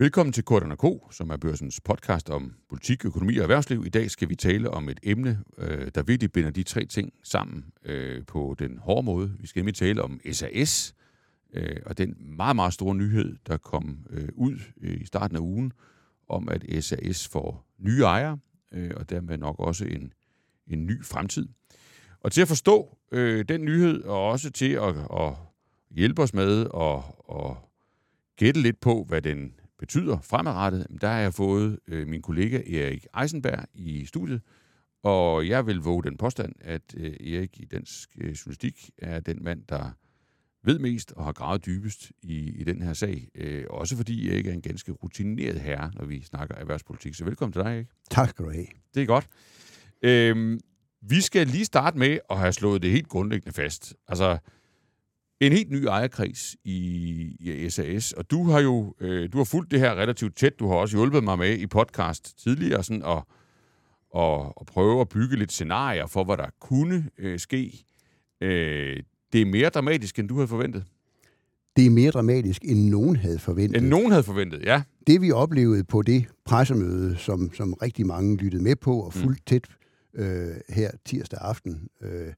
[0.00, 3.86] Velkommen til Korten K, som er børsens podcast om politik, økonomi og erhvervsliv.
[3.86, 7.12] I dag skal vi tale om et emne, øh, der virkelig binder de tre ting
[7.22, 9.32] sammen øh, på den hårde måde.
[9.40, 10.94] Vi skal nemlig tale om SAS,
[11.52, 15.72] øh, og den meget, meget store nyhed, der kom ud i starten af ugen,
[16.28, 18.38] om at SAS får nye ejere,
[18.96, 20.12] og dermed nok også en,
[20.66, 21.48] en ny fremtid.
[22.20, 22.98] Og til at forstå
[23.48, 25.34] den nyhed, og også til at, at
[25.90, 27.02] hjælpe os med at,
[27.38, 27.56] at
[28.36, 33.06] gætte lidt på, hvad den betyder fremadrettet, der har jeg fået øh, min kollega Erik
[33.20, 34.40] Eisenberg i studiet,
[35.02, 39.44] og jeg vil våge den påstand, at øh, Erik i dansk øh, journalistik er den
[39.44, 39.90] mand, der
[40.62, 43.28] ved mest og har gravet dybest i, i den her sag.
[43.34, 47.14] Øh, også fordi Erik er en ganske rutineret herre, når vi snakker erhvervspolitik.
[47.14, 47.86] Så velkommen til dig, Erik.
[48.10, 48.66] Tak skal du have.
[48.94, 49.26] Det er godt.
[50.02, 50.60] Øh,
[51.00, 53.94] vi skal lige starte med at have slået det helt grundlæggende fast.
[54.08, 54.38] Altså,
[55.40, 59.70] en helt ny ejerkreds i, i SAS, og du har jo øh, du har fulgt
[59.70, 60.58] det her relativt tæt.
[60.58, 63.22] Du har også hjulpet mig med i podcast tidligere sådan at,
[64.16, 67.84] at, at prøve at bygge lidt scenarier for, hvad der kunne øh, ske.
[68.40, 70.84] Øh, det er mere dramatisk, end du havde forventet.
[71.76, 73.82] Det er mere dramatisk, end nogen havde forventet.
[73.82, 74.82] End nogen havde forventet, ja.
[75.06, 79.38] Det vi oplevede på det pressemøde, som, som rigtig mange lyttede med på og fuldt
[79.38, 79.44] mm.
[79.46, 79.64] tæt
[80.14, 82.32] øh, her tirsdag aften, øh,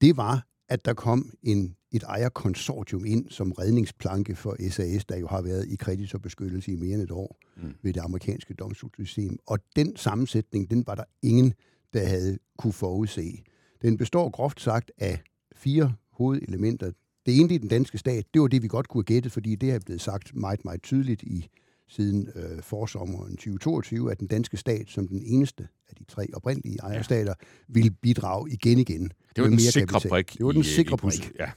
[0.00, 5.26] det var, at der kom en, et ejerkonsortium ind som redningsplanke for SAS, der jo
[5.26, 7.74] har været i kreditorbeskyttelse i mere end et år mm.
[7.82, 9.38] ved det amerikanske domstolssystem.
[9.46, 11.54] Og den sammensætning, den var der ingen,
[11.92, 13.42] der havde kunne forudse.
[13.82, 15.22] Den består groft sagt af
[15.54, 16.90] fire hovedelementer.
[17.26, 19.70] Det ene i den danske stat, det var det, vi godt kunne gætte, fordi det
[19.70, 21.48] er blevet sagt meget, meget tydeligt i
[21.88, 26.78] siden øh, forsommeren 2022, at den danske stat som den eneste af de tre oprindelige
[26.82, 27.46] ejerstater ja.
[27.68, 29.02] vil bidrage igen igen.
[29.36, 30.32] Det var den mere sikre brik.
[30.32, 31.32] Det var den sikre brik.
[31.38, 31.50] Ja.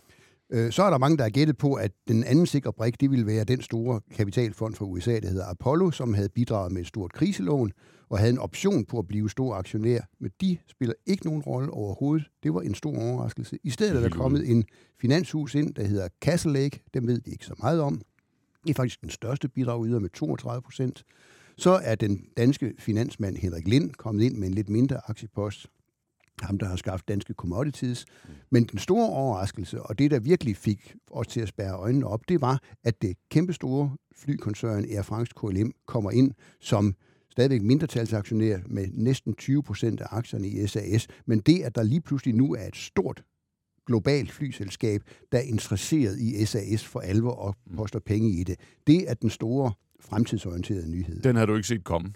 [0.49, 3.11] Øh, så er der mange, der har gættet på, at den anden sikre brik, det
[3.11, 6.87] ville være den store kapitalfond fra USA, der hedder Apollo, som havde bidraget med et
[6.87, 7.71] stort kriselån
[8.09, 9.99] og havde en option på at blive stor aktionær.
[10.19, 12.27] Men de spiller ikke nogen rolle overhovedet.
[12.43, 13.57] Det var en stor overraskelse.
[13.63, 14.63] I stedet er der kommet en
[15.01, 16.83] finanshus ind, der hedder Castle Lake.
[16.93, 18.01] Dem ved vi ikke så meget om.
[18.63, 21.03] Det er faktisk den største bidrag yder med 32 procent.
[21.57, 25.67] Så er den danske finansmand Henrik Lind kommet ind med en lidt mindre aktiepost.
[26.41, 28.05] Ham, der har skaffet danske commodities.
[28.51, 32.29] Men den store overraskelse, og det, der virkelig fik os til at spærre øjnene op,
[32.29, 36.95] det var, at det kæmpestore flykoncern Air France KLM kommer ind som
[37.31, 41.07] stadigvæk mindretalsaktionær med næsten 20 procent af aktierne i SAS.
[41.25, 43.23] Men det, at der lige pludselig nu er et stort
[43.87, 47.75] globalt flyselskab, der er interesseret i SAS for alvor og mm.
[47.75, 48.55] poster penge i det.
[48.87, 51.21] Det er den store fremtidsorienterede nyhed.
[51.21, 52.13] Den har du ikke set komme?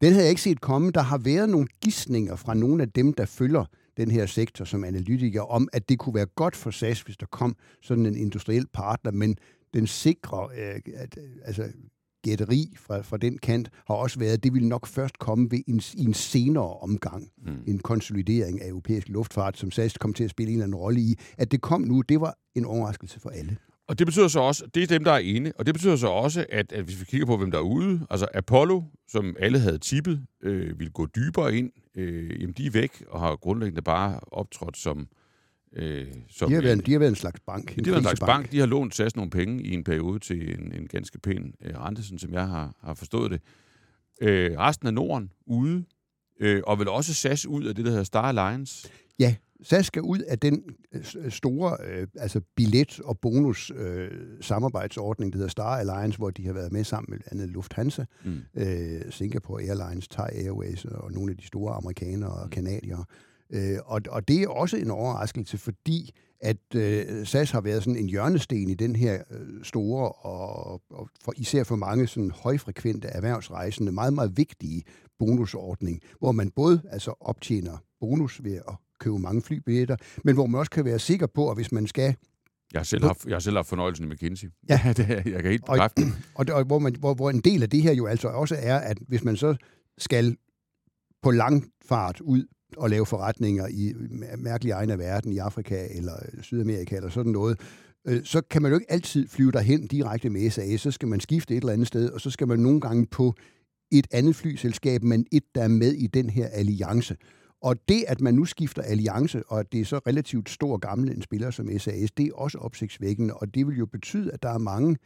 [0.00, 0.90] Den havde jeg ikke set komme.
[0.90, 3.64] Der har været nogle gissninger fra nogle af dem, der følger
[3.96, 7.26] den her sektor som analytiker, om at det kunne være godt for SAS, hvis der
[7.26, 9.36] kom sådan en industriel partner, men
[9.74, 11.68] den sikre, øh, at, altså
[12.22, 15.60] gætteri fra, fra den kant har også været, at det ville nok først komme ved
[15.66, 17.28] en, i en senere omgang.
[17.46, 17.52] Mm.
[17.66, 21.00] En konsolidering af europæisk luftfart, som SAS kom til at spille en eller anden rolle
[21.00, 21.18] i.
[21.38, 23.56] At det kom nu, det var en overraskelse for alle.
[23.88, 26.08] Og det betyder så også, det er dem, der er ene, og det betyder så
[26.08, 29.58] også, at, at hvis vi kigger på, hvem der er ude, altså Apollo, som alle
[29.58, 33.82] havde tippet, øh, vil gå dybere ind, øh, jamen de er væk og har grundlæggende
[33.82, 35.08] bare optrådt som
[35.72, 37.78] Øh, som de, har været, en, de har været en slags bank.
[37.78, 38.52] En de har været en slags bank.
[38.52, 41.80] De har lånt SAS nogle penge i en periode til en, en ganske pæn øh,
[41.80, 43.40] rente, som jeg har, har forstået det.
[44.20, 45.84] Øh, resten af Norden ude,
[46.40, 48.88] øh, og vil også SAS ud af det, der hedder Star Alliance.
[49.18, 50.62] Ja, SAS skal ud af den
[50.92, 54.10] øh, store øh, altså billet- og bonus øh,
[54.40, 58.40] samarbejdsordning, der hedder Star Alliance, hvor de har været med sammen med andet Lufthansa, mm.
[58.54, 62.50] øh, Singapore Airlines, Thai Airways og nogle af de store amerikanere og mm.
[62.50, 63.04] kanadiere.
[63.50, 67.96] Øh, og, og det er også en overraskelse, fordi at øh, SAS har været sådan
[67.96, 73.08] en hjørnesten i den her øh, store og, og for, især for mange sådan højfrekvente
[73.08, 74.82] erhvervsrejsende, meget, meget vigtige
[75.18, 80.58] bonusordning, hvor man både altså optjener bonus ved at købe mange flybilletter, men hvor man
[80.58, 82.14] også kan være sikker på, at hvis man skal
[82.72, 84.48] jeg har selv haft, jeg har selv haft fornøjelsen med McKinsey.
[84.68, 87.40] Ja, det, jeg kan helt bekræfte og, og, og, og hvor, man, hvor, hvor en
[87.40, 89.56] del af det her jo altså også er, at hvis man så
[89.98, 90.36] skal
[91.22, 92.44] på lang fart ud
[92.82, 93.94] at lave forretninger i
[94.38, 96.12] mærkelige egne af verden, i Afrika eller
[96.42, 97.60] Sydamerika eller sådan noget,
[98.06, 100.80] øh, så kan man jo ikke altid flyve derhen direkte med SAS.
[100.80, 103.34] Så skal man skifte et eller andet sted, og så skal man nogle gange på
[103.92, 107.16] et andet flyselskab, men et, der er med i den her alliance.
[107.62, 110.80] Og det, at man nu skifter alliance, og at det er så relativt stor og
[110.80, 114.42] gammel en spiller som SAS, det er også opsigtsvækkende, og det vil jo betyde, at
[114.42, 114.96] der er mange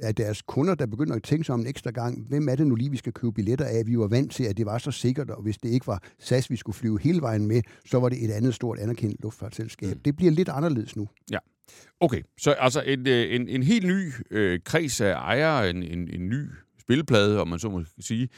[0.00, 2.66] af deres kunder, der begynder at tænke sig om en ekstra gang, hvem er det
[2.66, 3.86] nu lige, vi skal købe billetter af?
[3.86, 6.50] Vi var vant til, at det var så sikkert, og hvis det ikke var SAS,
[6.50, 9.94] vi skulle flyve hele vejen med, så var det et andet stort anerkendt luftfartsselskab.
[9.94, 10.00] Mm.
[10.00, 11.08] Det bliver lidt anderledes nu.
[11.32, 11.38] Ja.
[12.00, 16.08] Okay, så altså en, øh, en, en helt ny øh, kreds af ejere, en, en,
[16.08, 16.44] en ny
[16.88, 18.28] spilleplade, om man så må sige.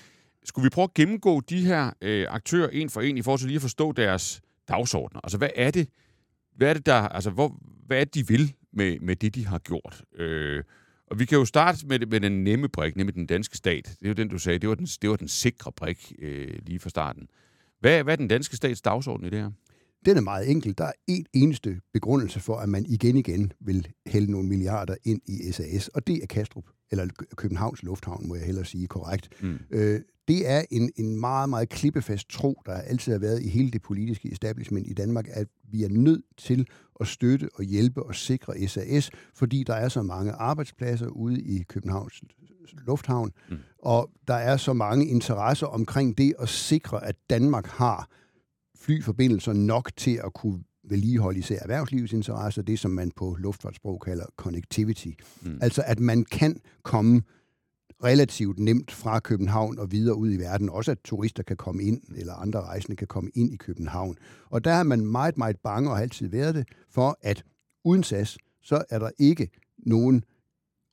[0.45, 3.49] Skulle vi prøve at gennemgå de her øh, aktører en for en, i forhold til
[3.49, 5.21] lige at forstå deres dagsordner?
[5.25, 5.89] Altså, hvad er det,
[6.57, 9.47] hvad er det der, altså, hvor, hvad er det, de vil med, med det, de
[9.47, 10.03] har gjort?
[10.19, 10.65] Øh,
[11.07, 13.97] og vi kan jo starte med, med den nemme brik, nemlig den danske stat.
[14.01, 16.59] Det er jo den, du sagde, det var den, det var den sikre brik øh,
[16.67, 17.29] lige fra starten.
[17.81, 19.51] Hvad, hvad er den danske stats dagsorden i det her?
[20.07, 20.75] Den er meget enkel.
[20.79, 25.21] Der er en eneste begrundelse for, at man igen igen vil hælde nogle milliarder ind
[25.27, 27.07] i SAS, og det er Kastrup, eller
[27.37, 29.29] Københavns Lufthavn, må jeg hellere sige korrekt.
[29.43, 29.59] Mm.
[29.71, 33.71] Øh, det er en, en meget, meget klippefast tro, der altid har været i hele
[33.71, 36.67] det politiske establishment i Danmark, at vi er nødt til
[37.01, 41.63] at støtte og hjælpe og sikre SAS, fordi der er så mange arbejdspladser ude i
[41.69, 42.23] Københavns
[42.87, 43.57] Lufthavn, mm.
[43.79, 48.09] og der er så mange interesser omkring det at sikre, at Danmark har
[48.81, 54.25] flyforbindelser nok til at kunne vedligeholde især erhvervslivets interesser, det som man på luftfartssprog kalder
[54.37, 55.09] connectivity.
[55.43, 55.59] Mm.
[55.63, 57.23] Altså at man kan komme
[58.05, 60.71] relativt nemt fra København og videre ud i verden.
[60.71, 64.17] Også at turister kan komme ind, eller andre rejsende kan komme ind i København.
[64.51, 67.45] Og der er man meget, meget bange, og har altid været det, for at
[67.85, 70.25] uden SAS, så er der ikke nogen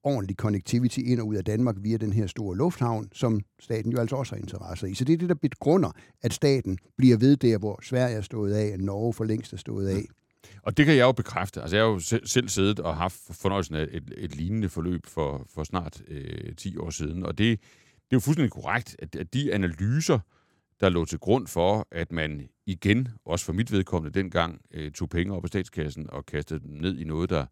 [0.07, 3.99] ordentlig connectivity ind og ud af Danmark via den her store lufthavn, som staten jo
[3.99, 4.93] altså også har interesse i.
[4.93, 8.53] Så det er det, der begrunder, at staten bliver ved der, hvor Sverige er stået
[8.53, 10.03] af, og Norge for længst er stået af.
[10.63, 11.61] Og det kan jeg jo bekræfte.
[11.61, 15.45] Altså, jeg har jo selv siddet og haft fornøjelsen af et, et lignende forløb for,
[15.53, 17.25] for snart øh, 10 år siden.
[17.25, 20.19] Og det, det er jo fuldstændig korrekt, at, at de analyser,
[20.79, 25.09] der lå til grund for, at man igen, også for mit vedkommende dengang, øh, tog
[25.09, 27.45] penge op af statskassen og kastede dem ned i noget, der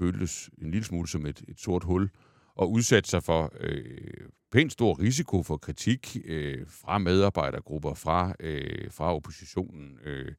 [0.00, 2.10] føltes en lille smule som et, et sort hul,
[2.54, 8.90] og udsat sig for øh, pænt stor risiko for kritik øh, fra medarbejdergrupper, fra, øh,
[8.90, 9.98] fra oppositionen.
[10.04, 10.32] Øh,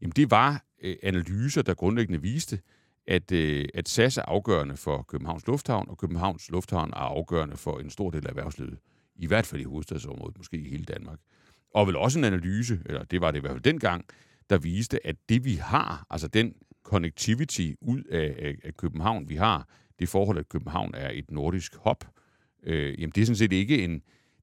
[0.00, 2.60] jamen det var øh, analyser, der grundlæggende viste,
[3.06, 7.78] at, øh, at SAS er afgørende for Københavns Lufthavn, og Københavns Lufthavn er afgørende for
[7.78, 8.78] en stor del af erhvervslivet.
[9.16, 11.18] I hvert fald i hovedstadsområdet, måske i hele Danmark.
[11.74, 14.04] Og vel også en analyse, eller det var det i hvert fald dengang,
[14.50, 16.54] der viste, at det vi har, altså den
[16.86, 19.68] connectivity ud af, af, af København, vi har,
[19.98, 22.04] det forhold, at København er et nordisk hop,
[22.62, 23.92] øh, jamen det er sådan set ikke en,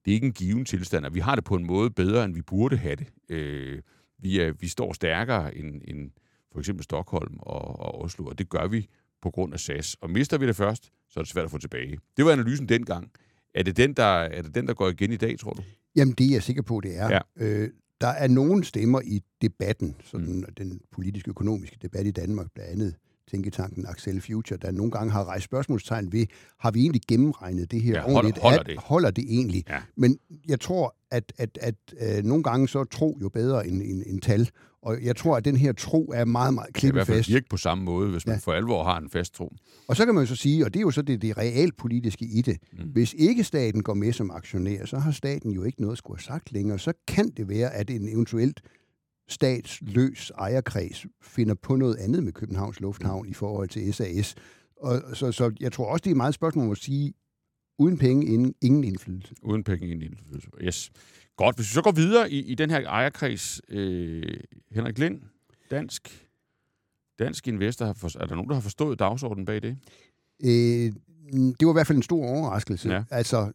[0.06, 2.34] det er ikke en given tilstand, og vi har det på en måde bedre, end
[2.34, 3.07] vi burde have det.
[3.30, 3.81] Øh,
[4.19, 6.12] vi, er, vi står stærkere end, end
[6.51, 8.88] for eksempel Stockholm og, og Oslo, og det gør vi
[9.22, 9.95] på grund af SAS.
[10.01, 11.98] Og mister vi det først, så er det svært at få tilbage.
[12.18, 13.12] Det var analysen dengang.
[13.54, 15.63] Er det den, der, er det den, der går igen i dag, tror du?
[15.95, 17.10] Jamen, det er jeg sikker på, det er.
[17.10, 17.19] Ja.
[17.45, 17.69] Øh,
[18.03, 20.53] der er nogle stemmer i debatten, sådan mm.
[20.57, 22.95] den politiske økonomiske debat i Danmark, blandt andet
[23.31, 26.25] tænketanken Axel Future, der nogle gange har rejst spørgsmålstegn ved,
[26.59, 28.39] har vi egentlig gennemregnet det her ja, holder, ordentligt?
[28.39, 28.77] Holder det?
[28.77, 29.63] Holder det egentlig?
[29.69, 29.79] Ja.
[29.97, 30.17] Men
[30.47, 34.21] jeg tror, at, at, at, øh, nogle gange så tro jo bedre end, end, end
[34.21, 34.49] tal.
[34.81, 37.07] Og jeg tror, at den her tro er meget, meget klippefast.
[37.07, 38.39] Det i hvert fald virke på samme måde, hvis man ja.
[38.39, 39.53] for alvor har en fast tro.
[39.87, 42.25] Og så kan man jo så sige, og det er jo så det, det realpolitiske
[42.25, 42.89] i det, mm.
[42.93, 46.17] hvis ikke staten går med som aktionær, så har staten jo ikke noget at skulle
[46.17, 46.79] have sagt længere.
[46.79, 48.61] Så kan det være, at en eventuelt
[49.27, 54.35] statsløs ejerkreds finder på noget andet med Københavns Lufthavn i forhold til SAS.
[54.77, 57.13] Og så, så jeg tror også, det er meget spørgsmål at sige,
[57.79, 59.35] uden penge, ingen, ingen indflydelse.
[59.41, 60.49] Uden penge, ingen indflydelse.
[60.61, 60.91] Yes.
[61.35, 64.37] Godt, hvis vi så går videre i, i den her ejerkreds, øh,
[64.71, 65.21] Henrik Lind,
[65.71, 66.27] dansk,
[67.19, 69.77] dansk investor, har for, er der nogen, der har forstået dagsordenen bag det?
[70.43, 70.91] Øh,
[71.31, 72.89] det var i hvert fald en stor overraskelse.
[72.89, 73.03] Ja.
[73.11, 73.51] Altså,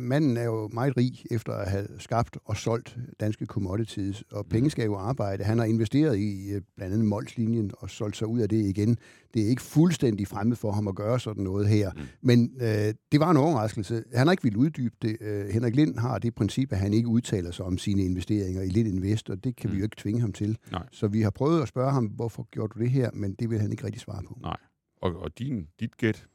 [0.00, 4.50] manden er jo meget rig efter at have skabt og solgt danske commodities, og mm.
[4.50, 5.44] penge skal jo arbejde.
[5.44, 8.96] Han har investeret i øh, blandt andet Molslinjen og solgt sig ud af det igen.
[9.34, 12.00] Det er ikke fuldstændig fremmed for ham at gøre sådan noget her, mm.
[12.20, 14.04] men øh, det var en overraskelse.
[14.14, 15.16] Han har ikke ville uddybe det.
[15.20, 18.68] Øh, Henrik Lind har det princip, at han ikke udtaler sig om sine investeringer i
[18.68, 19.74] Lind Invest, og det kan mm.
[19.74, 20.58] vi jo ikke tvinge ham til.
[20.72, 20.86] Nej.
[20.92, 23.60] Så vi har prøvet at spørge ham, hvorfor gjorde du det her, men det vil
[23.60, 24.38] han ikke rigtig svare på.
[24.42, 24.56] Nej.
[25.02, 26.26] Og, og din, dit gæt,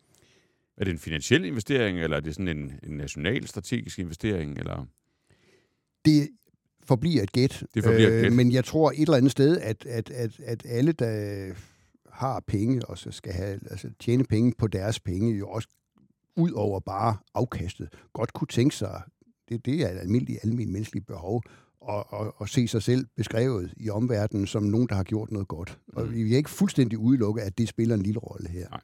[0.77, 4.57] er det en finansiel investering, eller er det sådan en, en national strategisk investering?
[4.57, 4.85] Eller?
[6.05, 6.29] Det
[6.83, 7.63] forbliver et gæt.
[7.73, 8.33] Det forbliver et øh, gæt.
[8.33, 11.53] Men jeg tror et eller andet sted, at, at, at, at alle, der
[12.09, 15.67] har penge, og så skal have, altså, tjene penge på deres penge, jo også
[16.35, 19.01] ud over bare afkastet, godt kunne tænke sig,
[19.49, 21.43] det, det er et almindeligt, almindeligt menneskeligt behov,
[21.81, 25.47] og, og, og se sig selv beskrevet i omverdenen som nogen, der har gjort noget
[25.47, 25.79] godt.
[25.87, 26.13] Og mm.
[26.13, 28.69] vi er ikke fuldstændig udelukke, at det spiller en lille rolle her.
[28.69, 28.79] Nej.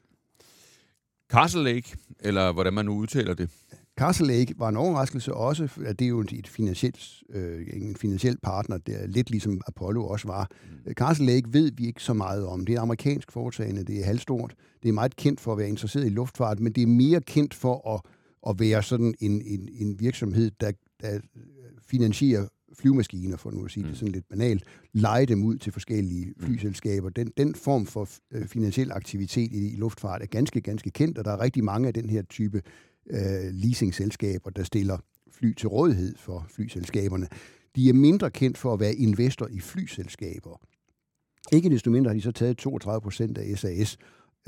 [1.30, 3.50] Castle Lake, eller hvordan man nu udtaler det.
[3.98, 8.36] Castle Lake var en overraskelse også, at det er jo et finansielt, øh, en finansiel
[8.42, 10.50] partner, der lidt ligesom Apollo også var.
[10.86, 10.92] Mm.
[10.92, 12.66] Castle Lake ved vi ikke så meget om.
[12.66, 14.54] Det er amerikansk foretagende, det er halvstort.
[14.82, 17.54] Det er meget kendt for at være interesseret i luftfart, men det er mere kendt
[17.54, 18.00] for at,
[18.50, 21.20] at være sådan en, en, en virksomhed, der, der
[21.90, 23.88] finansierer flyvemaskiner, for nu at sige mm.
[23.88, 26.46] det sådan lidt banalt, lege dem ud til forskellige mm.
[26.46, 27.08] flyselskaber.
[27.08, 31.24] Den, den form for øh, finansiel aktivitet i, i luftfart er ganske, ganske kendt, og
[31.24, 32.62] der er rigtig mange af den her type
[33.10, 34.98] øh, leasingselskaber, der stiller
[35.32, 37.28] fly til rådighed for flyselskaberne.
[37.76, 40.60] De er mindre kendt for at være investor i flyselskaber.
[41.52, 43.98] Ikke desto mindre har de så taget 32 procent af SAS,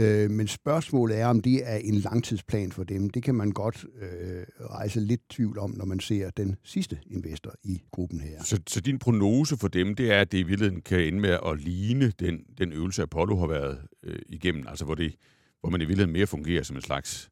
[0.00, 3.11] Øh, men spørgsmålet er, om det er en langtidsplan for dem.
[3.11, 7.54] Det kan man godt øh, rejse lidt tvivl om, når man ser den sidste investor
[7.64, 8.42] i gruppen her.
[8.44, 11.38] Så, så din prognose for dem, det er, at det i virkeligheden kan ende med
[11.46, 15.14] at ligne den, den øvelse, Apollo har været øh, igennem, altså hvor, det,
[15.61, 17.30] hvor man i virkeligheden mere fungerer som en slags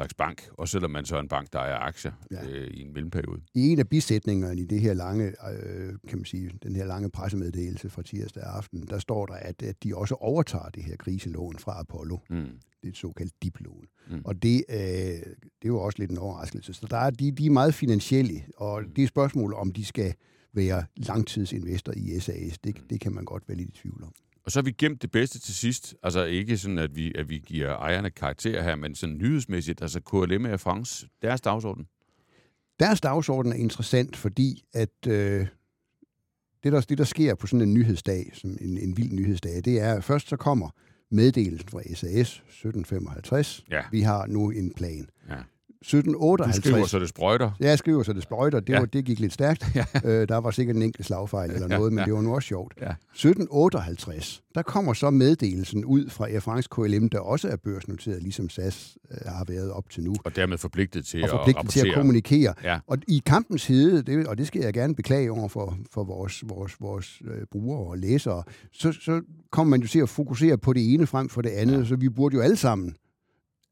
[0.00, 2.48] slags bank, og selvom man så er en bank, der er aktier ja.
[2.48, 3.40] øh, i en mellemperiode.
[3.54, 7.10] I en af bisætningerne i det her lange, øh, kan man sige, den her lange
[7.10, 11.58] pressemeddelelse fra tirsdag aften, der står der, at, at de også overtager det her kriselån
[11.58, 12.16] fra Apollo.
[12.30, 12.36] Mm.
[12.36, 13.84] Det er et såkaldt diplån.
[14.10, 14.22] Mm.
[14.24, 16.74] Og det, øh, det er jo også lidt en overraskelse.
[16.74, 18.94] Så der er, de, de er meget finansielle, og mm.
[18.94, 20.14] det er spørgsmål, om de skal
[20.52, 22.58] være langtidsinvestor i SAS.
[22.58, 22.88] Det, mm.
[22.88, 24.12] det kan man godt være lidt i tvivl om.
[24.44, 25.94] Og så har vi gemt det bedste til sidst.
[26.02, 29.82] Altså ikke sådan, at vi, at vi giver ejerne karakter her, men sådan nyhedsmæssigt.
[29.82, 31.86] Altså KLM Air France, deres dagsorden.
[32.80, 35.46] Deres dagsorden er interessant, fordi at øh,
[36.64, 39.80] det, der, det, der sker på sådan en nyhedsdag, som en, en vild nyhedsdag, det
[39.80, 40.70] er, at først så kommer
[41.10, 43.64] meddelelsen fra SAS 1755.
[43.70, 43.82] Ja.
[43.90, 45.08] Vi har nu en plan.
[45.28, 45.36] Ja.
[45.82, 46.56] 1758...
[46.56, 47.50] Du skriver, så det sprøjter.
[47.60, 48.60] Ja, jeg skriver, så det sprøjter.
[48.60, 48.78] Det, ja.
[48.78, 49.66] var, det gik lidt stærkt.
[49.74, 49.84] Ja.
[50.04, 51.94] Øh, der var sikkert en enkelt slagfejl eller noget, ja.
[51.94, 52.74] men det var nu også sjovt.
[52.80, 52.90] Ja.
[52.90, 58.48] 1758, der kommer så meddelelsen ud fra Air France KLM, der også er børsnoteret, ligesom
[58.48, 60.14] SAS øh, har været op til nu.
[60.24, 62.54] Og dermed forpligtet til, og forpligtet at, til at kommunikere.
[62.64, 62.78] Ja.
[62.86, 66.42] Og i kampens hede, det, og det skal jeg gerne beklage over for, for vores,
[66.48, 70.72] vores, vores øh, brugere og læsere, så, så kommer man jo til at fokusere på
[70.72, 71.84] det ene frem for det andet, ja.
[71.84, 72.94] så vi burde jo alle sammen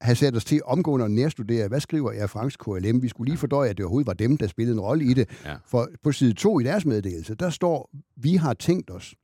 [0.00, 3.02] have sat os til omgående at nærstudere, hvad skriver Air France KLM?
[3.02, 5.28] Vi skulle lige fordøje, at det overhovedet var dem, der spillede en rolle i det.
[5.44, 5.56] Ja.
[5.66, 9.14] For på side 2 i deres meddelelse, der står, vi har tænkt os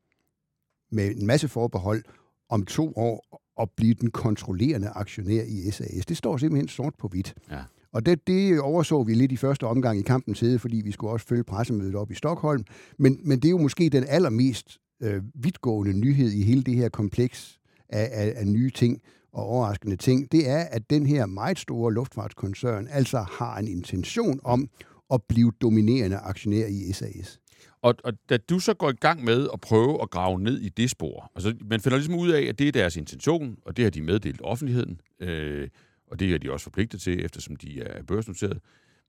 [0.93, 2.05] med en masse forbehold
[2.49, 6.07] om to år at blive den kontrollerende aktionær i SAS.
[6.07, 7.35] Det står simpelthen sort på hvidt.
[7.51, 7.63] Ja.
[7.93, 11.13] Og det, det overså vi lidt i første omgang i kampens hede, fordi vi skulle
[11.13, 12.65] også følge pressemødet op i Stockholm.
[12.99, 16.89] Men, men det er jo måske den allermest øh, vidtgående nyhed i hele det her
[16.89, 19.03] kompleks af, af, af nye ting
[19.35, 24.41] og overraskende ting, det er, at den her meget store luftfartskoncern altså har en intention
[24.45, 24.69] om
[25.11, 27.41] at blive dominerende aktionær i SAS.
[27.83, 30.69] Og, og da du så går i gang med at prøve at grave ned i
[30.69, 33.83] det spor, altså man finder ligesom ud af, at det er deres intention, og det
[33.83, 35.69] har de meddelt offentligheden, øh,
[36.07, 38.59] og det er de også forpligtet til, eftersom de er børsnoteret.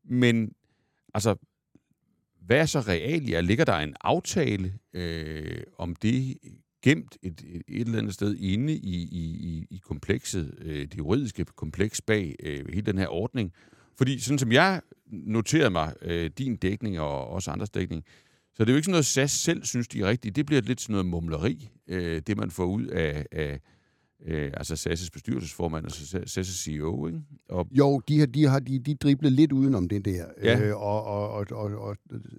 [0.06, 0.52] Men
[1.14, 1.36] altså,
[2.42, 3.42] hvad er så realia?
[3.42, 6.38] Ligger der en aftale øh, om det
[6.86, 11.46] gemt et, et, et eller andet sted inde i, i, i komplekset, øh, det juridiske
[11.46, 13.52] kompleks bag øh, hele den her ordning.
[13.98, 18.04] Fordi sådan som jeg noterede mig øh, din dækning og også andres dækning,
[18.54, 20.36] så det er jo ikke sådan noget, SAS selv synes, de er rigtigt.
[20.36, 23.60] Det bliver lidt sådan noget mumleri, øh, det man får ud af, af,
[24.28, 27.20] øh, altså SAS' bestyrelsesformand og SAS' CEO, ikke?
[27.50, 30.60] Og jo, de har, de har de, de driblet lidt udenom det der, ja.
[30.60, 31.98] øh, og, og, og, og, og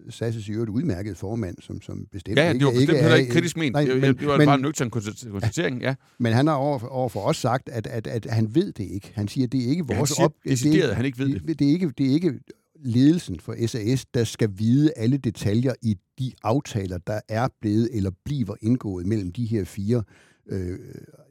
[0.09, 3.17] SAS' CEO et udmærket formand, som, som bestemt ja, ja, det var bestemt ikke, heller
[3.17, 3.73] ikke kritisk ment.
[3.73, 5.95] Nej, men, det var men, bare en nøgtern konstatering, ja.
[6.19, 9.13] Men han har over, over for os sagt, at, at, at han ved det ikke.
[9.15, 10.89] Han siger, at det er ikke vores ja, han siger, op...
[10.89, 11.43] Det, han ikke ved det.
[11.49, 12.41] Det, det, er ikke, det er ikke
[12.85, 18.11] ledelsen for SAS, der skal vide alle detaljer i de aftaler, der er blevet eller
[18.25, 20.03] bliver indgået mellem de her fire
[20.49, 20.79] øh,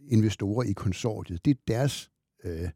[0.09, 1.45] investorer i konsortiet.
[1.45, 2.09] Det er deres
[2.43, 2.69] øh,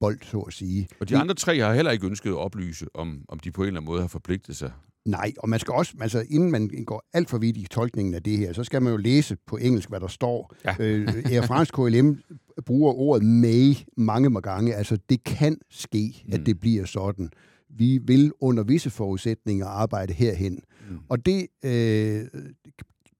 [0.00, 0.88] bold, så at sige.
[1.00, 3.66] Og de andre tre har heller ikke ønsket at oplyse, om, om de på en
[3.66, 4.72] eller anden måde har forpligtet sig.
[5.04, 8.22] Nej, og man skal også, altså inden man går alt for vidt i tolkningen af
[8.22, 10.54] det her, så skal man jo læse på engelsk, hvad der står.
[10.64, 10.74] Ja.
[10.80, 12.18] øh, Air France KLM
[12.66, 14.74] bruger ordet may mange gange.
[14.74, 16.44] Altså, det kan ske, at mm.
[16.44, 17.30] det bliver sådan.
[17.70, 20.60] Vi vil under visse forudsætninger arbejde herhen.
[20.90, 20.98] Mm.
[21.08, 22.26] Og det øh,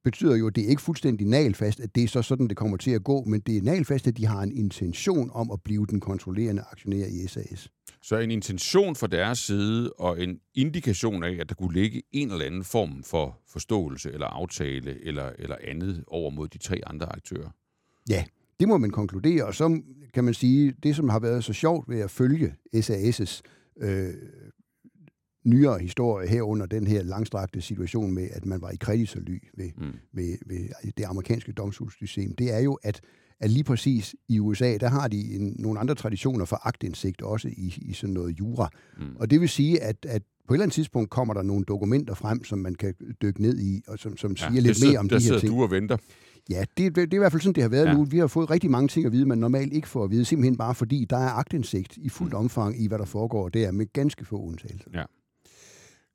[0.05, 2.77] betyder jo, at det er ikke fuldstændig nalfast, at det er så sådan, det kommer
[2.77, 5.87] til at gå, men det er nalfast, at de har en intention om at blive
[5.87, 7.71] den kontrollerende aktionær i SAS.
[8.03, 12.31] Så en intention fra deres side og en indikation af, at der kunne ligge en
[12.31, 17.13] eller anden form for forståelse eller aftale eller, eller andet over mod de tre andre
[17.13, 17.51] aktører?
[18.09, 18.25] Ja,
[18.61, 19.81] det må man konkludere, og så
[20.15, 23.41] kan man sige, det som har været så sjovt ved at følge SAS'
[23.81, 24.15] øh,
[25.49, 29.93] nyere historie herunder den her langstrakte situation med, at man var i kreditorly ved, mm.
[30.13, 33.01] ved, ved det amerikanske domstolssystem, det er jo, at,
[33.41, 37.49] at lige præcis i USA, der har de en, nogle andre traditioner for agtindsigt, også
[37.49, 38.69] i, i sådan noget jura.
[38.99, 39.17] Mm.
[39.17, 42.15] Og det vil sige, at, at på et eller andet tidspunkt kommer der nogle dokumenter
[42.15, 45.09] frem, som man kan dykke ned i, og som, som siger ja, lidt mere om
[45.09, 45.53] de her ting.
[45.53, 45.97] du og venter.
[46.51, 47.95] Ja, det, det, det er i hvert fald sådan, det har været ja.
[47.95, 48.05] nu.
[48.05, 50.57] Vi har fået rigtig mange ting at vide, man normalt ikke får at vide, simpelthen
[50.57, 52.39] bare fordi der er agtindsigt i fuldt mm.
[52.39, 54.91] omfang i, hvad der foregår der, med ganske få undtagelser.
[54.95, 55.05] Ja.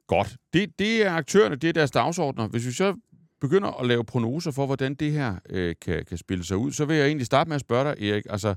[0.08, 0.38] Godt.
[0.54, 2.48] Det, det er aktørerne, det er deres dagsordner.
[2.48, 2.96] Hvis vi så
[3.42, 6.86] begynder at lave prognoser for, hvordan det her øh, kan, kan spille sig ud, så
[6.86, 8.26] vil jeg egentlig starte med at spørge dig, Erik.
[8.30, 8.56] Altså,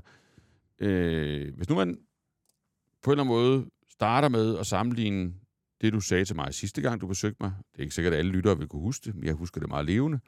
[0.79, 1.97] øh, hvis nu man
[3.03, 5.33] på en eller anden måde starter med at sammenligne
[5.81, 7.53] det, du sagde til mig sidste gang, du besøgte mig.
[7.71, 9.69] Det er ikke sikkert, at alle lyttere vil kunne huske det, men jeg husker det
[9.69, 10.19] meget levende.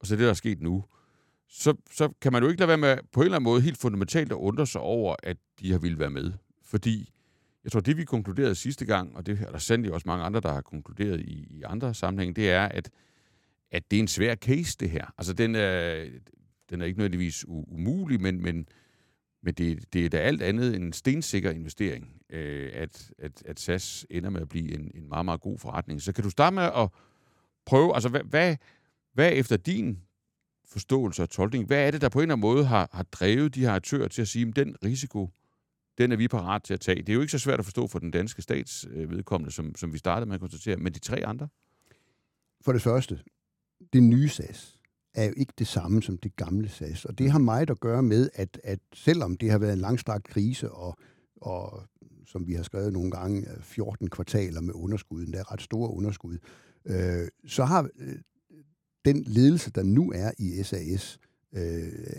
[0.00, 0.84] Og så det, der er sket nu.
[1.48, 3.78] Så, så kan man jo ikke lade være med på en eller anden måde helt
[3.78, 6.32] fundamentalt at undre sig over, at de har ville være med.
[6.64, 7.10] Fordi
[7.64, 10.40] jeg tror, det vi konkluderede sidste gang, og det er der sandelig også mange andre,
[10.40, 12.90] der har konkluderet i, i andre sammenhænge, det er, at,
[13.70, 15.14] at det er en svær case, det her.
[15.18, 16.04] Altså, den er,
[16.70, 18.68] den er ikke nødvendigvis umulig, men, men,
[19.42, 23.60] men det, det er da alt andet end en stensikker investering, øh, at, at, at
[23.60, 26.02] SAS ender med at blive en, en meget, meget god forretning.
[26.02, 26.88] Så kan du starte med at
[27.66, 28.56] prøve, altså hvad, hvad,
[29.14, 29.98] hvad efter din
[30.68, 33.54] forståelse og tolkning, hvad er det, der på en eller anden måde har, har drevet
[33.54, 35.30] de her aktører til at sige, at den risiko,
[35.98, 37.02] den er vi parat til at tage.
[37.02, 39.74] Det er jo ikke så svært at forstå for den danske stats øh, vedkommende, som,
[39.74, 41.48] som vi startede med at konstatere, men de tre andre?
[42.60, 43.20] For det første,
[43.92, 44.78] det nye SAS
[45.14, 48.02] er jo ikke det samme som det gamle SAS, og det har meget at gøre
[48.02, 50.96] med, at, at selvom det har været en langstrakt krise, og,
[51.36, 51.82] og
[52.26, 56.38] som vi har skrevet nogle gange, 14 kvartaler med underskud, der er ret store underskud,
[56.84, 58.18] øh, så har øh,
[59.04, 61.31] den ledelse, der nu er i SAS, øh,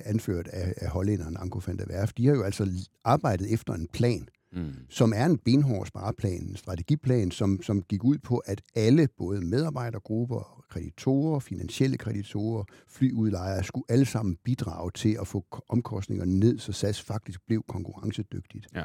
[0.06, 3.88] anført af, af hollænderen Anko van der Werf, de har jo altså arbejdet efter en
[3.88, 4.74] plan, mm.
[4.90, 9.42] som er en benhård spareplan, en strategiplan, som, som gik ud på, at alle, både
[9.42, 16.72] medarbejdergrupper, kreditorer, finansielle kreditorer, flyudlejere, skulle alle sammen bidrage til at få omkostningerne ned, så
[16.72, 18.68] SAS faktisk blev konkurrencedygtigt.
[18.76, 18.84] Ja.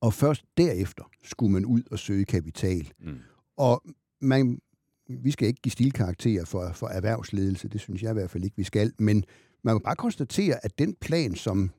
[0.00, 2.92] Og først derefter skulle man ud og søge kapital.
[3.00, 3.18] Mm.
[3.56, 3.82] Og
[4.20, 4.58] man
[5.08, 8.56] vi skal ikke give stilkarakterer for, for erhvervsledelse, det synes jeg i hvert fald ikke,
[8.56, 9.24] vi skal, men
[9.64, 11.70] man må bare konstatere, at den plan, som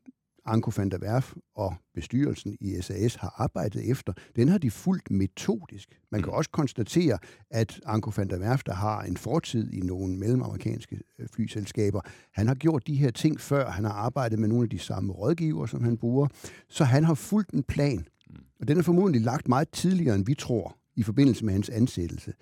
[0.48, 5.12] Anko van der Werf og bestyrelsen i SAS har arbejdet efter, den har de fuldt
[5.12, 6.00] metodisk.
[6.12, 6.38] Man kan mm.
[6.38, 7.18] også konstatere,
[7.52, 12.48] at Anko van der Werf, der har en fortid i nogle mellemamerikanske øh, flyselskaber, han
[12.48, 15.66] har gjort de her ting før, han har arbejdet med nogle af de samme rådgiver,
[15.66, 16.28] som han bruger,
[16.70, 18.08] så han har fulgt en plan.
[18.30, 18.36] Mm.
[18.60, 22.34] Og den er formodentlig lagt meget tidligere, end vi tror, i forbindelse med hans ansættelse.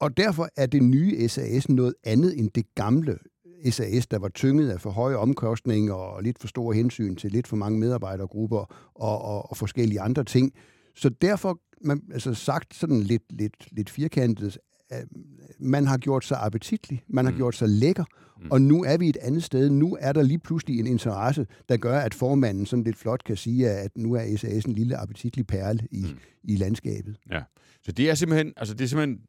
[0.00, 3.18] Og derfor er det nye SAS noget andet end det gamle
[3.70, 7.46] SAS, der var tynget af for høje omkostninger og lidt for store hensyn til lidt
[7.46, 10.52] for mange medarbejdergrupper og, og, og forskellige andre ting.
[10.96, 14.58] Så derfor, man, altså sagt sådan lidt, lidt, lidt firkantet,
[15.60, 17.36] man har gjort sig appetitlig, man har mm.
[17.36, 18.04] gjort sig lækker,
[18.40, 18.50] mm.
[18.50, 19.70] og nu er vi et andet sted.
[19.70, 23.36] Nu er der lige pludselig en interesse, der gør, at formanden sådan lidt flot kan
[23.36, 26.18] sige, at nu er SAS en lille appetitlig perle i, mm.
[26.42, 27.16] i landskabet.
[27.30, 27.42] Ja,
[27.82, 29.20] så det er simpelthen, altså det er simpelthen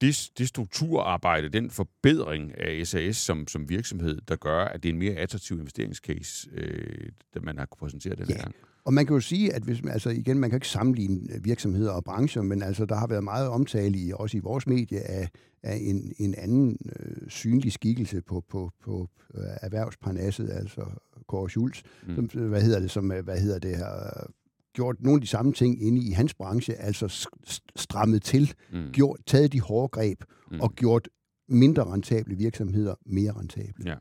[0.00, 4.92] det, det strukturarbejde, den forbedring af SAS som, som virksomhed, der gør, at det er
[4.92, 8.34] en mere attraktiv investeringscase, øh, der man har kunne præsentere den ja.
[8.34, 8.54] her gang.
[8.84, 11.90] Og man kan jo sige, at hvis, altså igen, man kan ikke sammenligne øh, virksomheder
[11.90, 15.28] og brancher, men altså, der har været meget omtale, i, også i vores medie, af,
[15.62, 20.80] af en, en anden øh, synlig skikkelse på, på, på øh, erhvervsparnasset, altså
[21.26, 22.14] Kåre Schultz, mm.
[22.14, 24.26] som, hvad hedder det, som, hvad hedder det her,
[24.72, 27.28] gjort nogle af de samme ting inde i hans branche, altså
[27.76, 28.92] strammet til, mm.
[28.92, 30.60] gjort, taget de hårde greb mm.
[30.60, 31.08] og gjort
[31.48, 33.84] mindre rentable virksomheder mere rentable.
[33.86, 33.94] Ja.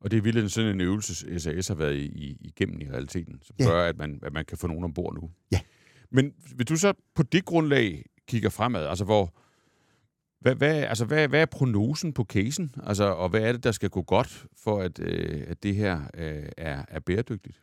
[0.00, 3.38] Og det er virkelig sådan en øvelse, SAS har været i, i, igennem i realiteten,
[3.42, 3.64] som ja.
[3.64, 5.30] gør, at man, at man kan få nogen ombord nu.
[5.52, 5.60] Ja.
[6.10, 9.34] Men hvis du så på det grundlag kigger fremad, altså hvor,
[10.40, 13.72] hvad, hvad, altså hvad, hvad er prognosen på casen, altså, og hvad er det, der
[13.72, 17.62] skal gå godt for, at, øh, at det her øh, er, er bæredygtigt?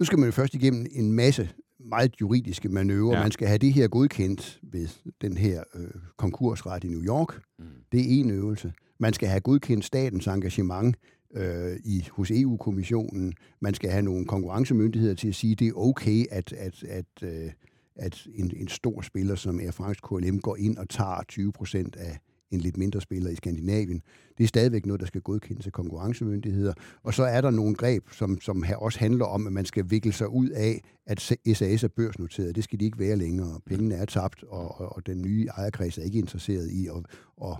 [0.00, 3.16] Nu skal man jo først igennem en masse meget juridiske manøvrer.
[3.16, 3.22] Ja.
[3.22, 4.88] Man skal have det her godkendt ved
[5.20, 7.40] den her øh, konkursret i New York.
[7.58, 7.64] Mm.
[7.92, 8.72] Det er en øvelse.
[8.98, 10.96] Man skal have godkendt statens engagement
[11.34, 13.34] øh, i, hos EU-kommissionen.
[13.60, 17.22] Man skal have nogle konkurrencemyndigheder til at sige, at det er okay, at, at, at,
[17.22, 17.50] øh,
[17.96, 21.96] at en, en stor spiller som Air France KLM går ind og tager 20 procent
[21.96, 22.18] af
[22.50, 24.02] en lidt mindre spiller i Skandinavien.
[24.38, 26.72] Det er stadigvæk noget, der skal godkendes af konkurrencemyndigheder.
[27.02, 29.90] Og så er der nogle greb, som, som her også handler om, at man skal
[29.90, 32.56] vikle sig ud af, at SAS er børsnoteret.
[32.56, 33.60] Det skal de ikke være længere.
[33.66, 37.04] Pengene er tabt, og, og, og den nye ejerkreds er ikke interesseret i at,
[37.44, 37.56] at,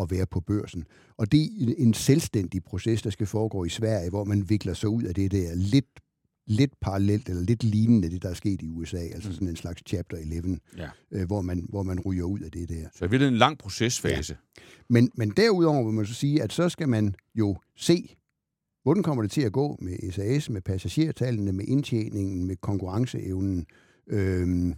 [0.00, 0.84] at være på børsen.
[1.16, 4.88] Og det er en selvstændig proces, der skal foregå i Sverige, hvor man vikler sig
[4.88, 6.00] ud af det der lidt
[6.48, 9.34] lidt parallelt eller lidt lignende det, der er sket i USA, altså mm.
[9.34, 10.88] sådan en slags chapter 11, ja.
[11.10, 12.88] øh, hvor, man, hvor man ryger ud af det der.
[12.94, 14.36] Så det er en lang procesfase.
[14.58, 14.62] Ja.
[14.88, 18.16] Men, men derudover vil man så sige, at så skal man jo se,
[18.82, 23.66] hvordan kommer det til at gå med SAS, med passagertallene, med indtjeningen, med konkurrenceevnen.
[24.06, 24.74] Øhm,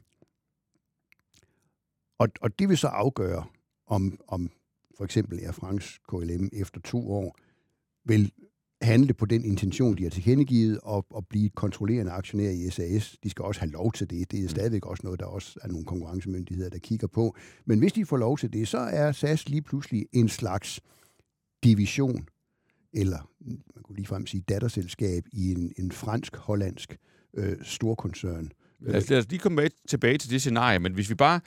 [2.19, 3.45] og, og det vil så afgøre,
[3.87, 4.51] om, om
[4.97, 7.37] for eksempel Air France KLM efter to år
[8.05, 8.33] vil
[8.83, 13.17] handle på den intention, de har tilkendegivet, og, og blive kontrollerende aktionær i SAS.
[13.25, 14.31] De skal også have lov til det.
[14.31, 14.49] Det er mm.
[14.49, 17.37] stadigvæk også noget, der også er nogle konkurrencemyndigheder, der kigger på.
[17.65, 20.81] Men hvis de får lov til det, så er SAS lige pludselig en slags
[21.65, 22.29] division,
[22.93, 26.97] eller man kunne ligefrem sige datterselskab i en, en fransk-hollandsk
[27.35, 31.15] øh, storkoncern, Lad os, lad os lige komme tilbage til det scenarie, men hvis vi
[31.15, 31.41] bare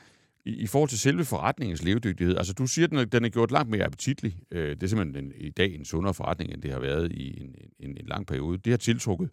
[0.46, 3.30] i, i forhold til selve forretningens levedygtighed, altså du siger, at den er, den er
[3.30, 4.38] gjort langt mere appetitlig.
[4.52, 7.42] Øh, det er simpelthen en, i dag en sundere forretning, end det har været i
[7.42, 8.58] en, en, en lang periode.
[8.58, 9.30] Det har tiltrukket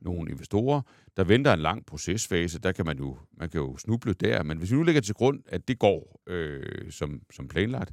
[0.00, 0.80] nogle investorer.
[1.16, 4.58] Der venter en lang procesfase, der kan man jo, man kan jo snuble der, men
[4.58, 7.92] hvis vi nu lægger til grund, at det går øh, som, som planlagt,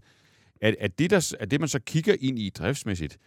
[0.62, 3.18] at, at, det der, at det, man så kigger ind i driftsmæssigt,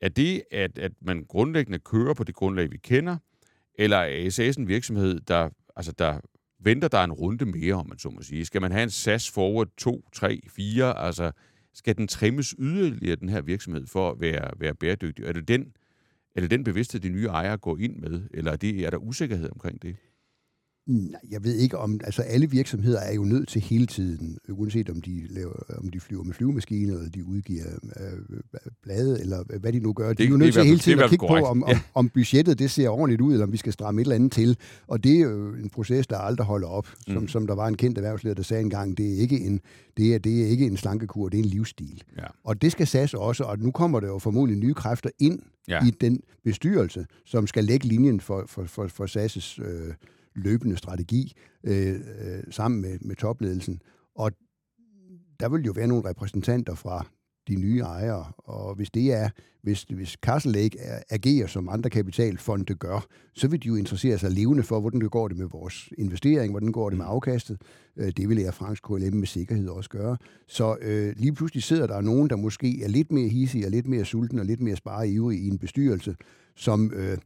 [0.00, 3.16] er det, at, at man grundlæggende kører på det grundlag, vi kender,
[3.78, 6.20] eller er SAS en virksomhed, der, altså der
[6.64, 8.44] venter der en runde mere, om man så må sige?
[8.44, 10.98] Skal man have en SAS Forward 2, 3, 4?
[10.98, 11.32] Altså,
[11.74, 15.24] skal den trimmes yderligere, den her virksomhed, for at være, være bæredygtig?
[15.24, 15.72] Er det den,
[16.34, 18.96] er det den bevidsthed, de nye ejere går ind med, eller er, det, er der
[18.96, 19.96] usikkerhed omkring det?
[20.86, 24.90] Nej, jeg ved ikke om, altså alle virksomheder er jo nødt til hele tiden, uanset
[24.90, 27.64] om de, laver, om de flyver med flyvemaskiner, eller de udgiver
[28.00, 28.40] øh,
[28.82, 30.08] blade, eller hvad de nu gør.
[30.08, 32.58] De det, er jo nødt til hele tiden at kigge på, om, om, om budgettet
[32.58, 34.58] det ser ordentligt ud, eller om vi skal stramme et eller andet til.
[34.86, 36.88] Og det er jo en proces, der aldrig holder op.
[37.06, 37.28] Som, mm.
[37.28, 39.60] som der var en kendt erhvervsleder, der sagde engang, det er ikke en,
[39.96, 42.02] det er, det er ikke en slankekur, det er en livsstil.
[42.16, 42.26] Ja.
[42.44, 45.86] Og det skal SAS også, og nu kommer der jo formodentlig nye kræfter ind ja.
[45.86, 49.94] i den bestyrelse, som skal lægge linjen for, for, for, for SAS' øh,
[50.34, 51.32] løbende strategi
[51.64, 53.80] øh, øh, sammen med, med topledelsen.
[54.14, 54.32] Og
[55.40, 57.06] der vil jo være nogle repræsentanter fra
[57.48, 59.30] de nye ejere, og hvis det er,
[59.62, 60.78] hvis, hvis Castle Lake
[61.10, 65.10] agerer som andre kapitalfonde gør, så vil de jo interessere sig levende for, hvordan det
[65.10, 67.10] går det med vores investering, hvordan går det med mm.
[67.10, 67.60] afkastet.
[67.96, 70.16] Øh, det vil Air France KLM med sikkerhed også gøre.
[70.46, 73.86] Så øh, lige pludselig sidder der nogen, der måske er lidt mere hissige og lidt
[73.86, 76.16] mere sulten og lidt mere spareivrig i en bestyrelse,
[76.56, 77.18] som øh,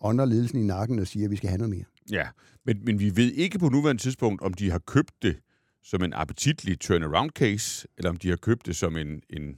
[0.00, 1.84] ånder ledelsen i nakken og siger, at vi skal have noget mere.
[2.10, 2.28] Ja,
[2.66, 5.36] men, men vi ved ikke på nuværende tidspunkt, om de har købt det
[5.82, 9.56] som en appetitlig turnaround case, eller om de har købt det som en, en,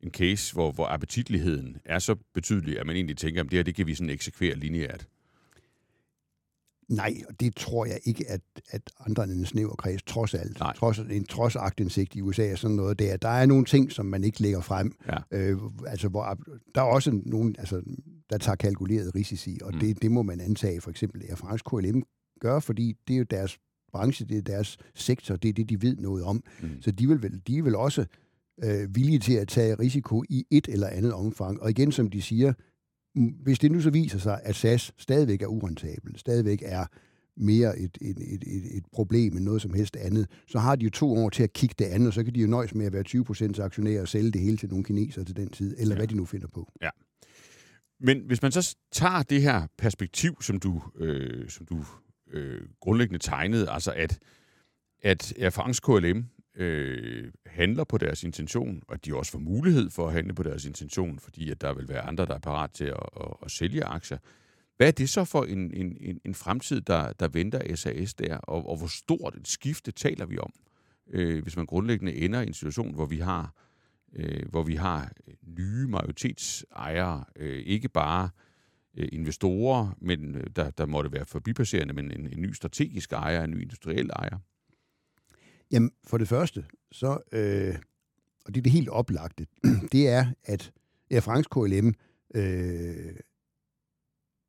[0.00, 3.62] en case, hvor, hvor appetitligheden er så betydelig, at man egentlig tænker, at det her
[3.62, 5.06] det kan vi sådan eksekvere lineært.
[6.88, 10.60] Nej, og det tror jeg ikke, at, at andre end en snæver kreds, trods alt,
[10.60, 10.74] Nej.
[10.76, 14.06] trods, en trods aktindsigt i USA og sådan noget, der, der er nogle ting, som
[14.06, 14.96] man ikke lægger frem.
[15.08, 15.18] Ja.
[15.30, 16.38] Øh, altså, hvor,
[16.74, 17.82] der er også nogen, altså,
[18.30, 19.80] der tager kalkuleret risici, og mm.
[19.80, 22.02] det, det må man antage, for eksempel Air France KLM
[22.40, 23.58] gør, fordi det er jo deres
[23.92, 26.44] branche, det er deres sektor, det er det, de ved noget om.
[26.62, 26.68] Mm.
[26.80, 28.06] Så de vil, de er vel også
[28.64, 31.62] øh, villige til at tage risiko i et eller andet omfang.
[31.62, 32.52] Og igen, som de siger,
[33.16, 36.86] hvis det nu så viser sig, at SAS stadigvæk er urentabel, stadigvæk er
[37.36, 40.84] mere et, et, et, et, et problem end noget som helst andet, så har de
[40.84, 42.86] jo to år til at kigge det andet, og så kan de jo nøjes med
[42.86, 45.94] at være 20% aktionærer og sælge det hele til nogle kinesere til den tid, eller
[45.94, 45.98] ja.
[45.98, 46.72] hvad de nu finder på.
[46.82, 46.90] Ja.
[48.00, 51.84] Men hvis man så tager det her perspektiv, som du, øh, som du
[52.32, 54.18] øh, grundlæggende tegnede, altså at,
[55.02, 56.24] at Air France KLM
[56.56, 60.42] øh, handler på deres intention, og at de også får mulighed for at handle på
[60.42, 63.50] deres intention, fordi at der vil være andre, der er parat til at, at, at
[63.50, 64.18] sælge aktier.
[64.76, 68.36] Hvad er det så for en, en, en, en fremtid, der, der venter SAS der,
[68.36, 70.52] og, og hvor stort et skifte taler vi om,
[71.10, 73.54] øh, hvis man grundlæggende ender i en situation, hvor vi har
[74.16, 78.30] øh, hvor vi har øh, nye majoritetsejere, øh, ikke bare
[78.96, 83.44] øh, investorer, men øh, der, der måtte være forbipasserende, men en, en ny strategisk ejer,
[83.44, 84.38] en ny industriel ejer?
[85.70, 87.74] Jamen, for det første, så, øh,
[88.44, 89.46] og det er det helt oplagte,
[89.92, 90.72] det er, at
[91.10, 91.94] Air France KLM
[92.34, 93.16] øh,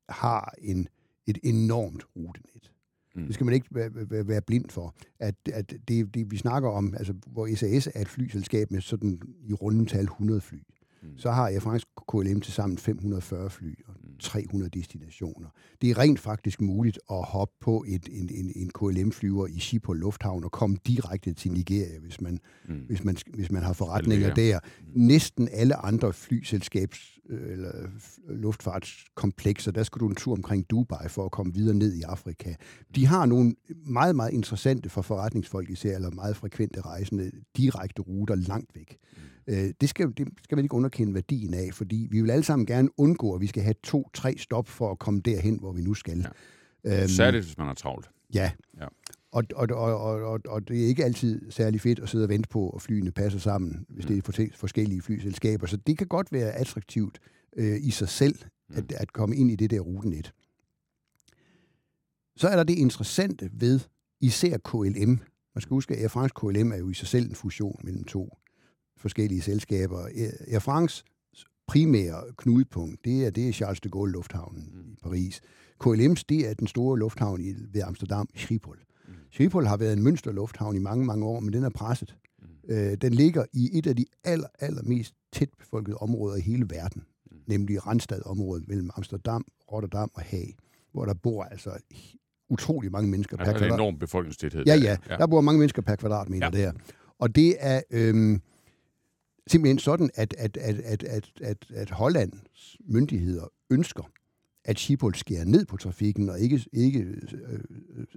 [0.08, 0.88] har en,
[1.26, 2.72] et enormt rutenet.
[3.14, 3.26] Mm.
[3.26, 4.94] Det skal man ikke være, være blind for.
[5.18, 9.22] At, at det, det, vi snakker om, altså, hvor SAS er et flyselskab med sådan
[9.44, 10.58] i rundetal 100 fly.
[11.02, 11.18] Mm.
[11.18, 14.80] Så har Air France KLM til sammen 540 fly og 300 mm.
[14.80, 15.48] destinationer.
[15.82, 19.98] Det er rent faktisk muligt at hoppe på et, en, en, en KLM-flyver i Schiphol
[19.98, 22.74] Lufthavn og komme direkte til Nigeria, hvis man, mm.
[22.74, 24.58] hvis man, hvis man har forretninger der.
[24.80, 24.86] Mm.
[24.94, 27.72] Næsten alle andre flyselskabs øh, eller
[28.28, 32.54] luftfartskomplekser, der skal du en tur omkring Dubai for at komme videre ned i Afrika.
[32.94, 33.54] De har nogle
[33.86, 38.96] meget, meget interessante for forretningsfolk især, eller meget frekvente rejsende, direkte ruter langt væk.
[39.16, 39.22] Mm.
[39.48, 42.66] Øh, det, skal, det skal man ikke underkende værdien af, fordi vi vil alle sammen
[42.66, 45.94] gerne undgå, at vi skal have to-tre stop for at komme derhen, hvor vi nu
[45.94, 46.26] skal.
[46.84, 47.00] Ja.
[47.00, 48.10] Øhm, Særligt, hvis man har travlt.
[48.34, 48.50] Ja.
[48.80, 48.86] ja.
[49.32, 52.48] Og, og, og, og, og det er ikke altid særlig fedt at sidde og vente
[52.48, 54.22] på, at flyene passer sammen, hvis mm.
[54.22, 55.66] det er forskellige flyselskaber.
[55.66, 57.18] Så det kan godt være attraktivt
[57.56, 58.76] øh, i sig selv, mm.
[58.76, 60.32] at, at komme ind i det der rutenet.
[62.36, 63.80] Så er der det interessante ved
[64.20, 65.20] især KLM.
[65.54, 68.04] Man skal huske, at Air France KLM er jo i sig selv en fusion mellem
[68.04, 68.38] to
[68.98, 70.08] forskellige selskaber.
[70.48, 71.04] Air France
[71.68, 74.92] primære knudepunkt, det er, det er Charles de Gaulle Lufthavnen mm.
[74.92, 75.40] i Paris.
[75.84, 78.78] KLM's, det er den store lufthavn i, ved Amsterdam, Schiphol.
[79.08, 79.14] Mm.
[79.30, 82.16] Schiphol har været en mønsterlufthavn i mange, mange år, men den er presset.
[82.42, 82.74] Mm.
[82.74, 86.66] Øh, den ligger i et af de aller, aller mest tæt befolkede områder i hele
[86.70, 87.36] verden, mm.
[87.46, 90.56] nemlig Randstad-området mellem Amsterdam, Rotterdam og Haag,
[90.92, 91.70] hvor der bor altså
[92.50, 94.64] utrolig mange mennesker Ja, per der er en enorm befolkningstæthed.
[94.66, 94.96] Ja, der.
[95.10, 96.58] ja, der bor mange mennesker per kvadratmeter Ja.
[96.58, 96.72] der.
[97.18, 98.42] Og det er øhm,
[99.50, 104.10] simpelthen sådan, at, at, at, at, at, at, at Hollands myndigheder ønsker,
[104.64, 107.60] at Schiphol skærer ned på trafikken og ikke, ikke øh,